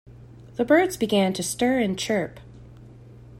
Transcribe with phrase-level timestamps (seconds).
[0.55, 2.39] The birds began to stir and chirp.